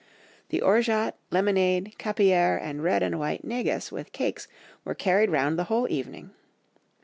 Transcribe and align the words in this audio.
The 0.49 0.61
orgeat, 0.63 1.13
lemonade, 1.29 1.93
capillaire, 1.99 2.57
and 2.59 2.83
red 2.83 3.03
and 3.03 3.19
white 3.19 3.43
negus 3.43 3.91
with 3.91 4.11
cakes, 4.11 4.47
were 4.83 4.95
carried 4.95 5.29
round 5.29 5.59
the 5.59 5.65
whole 5.65 5.87
evening. 5.91 6.31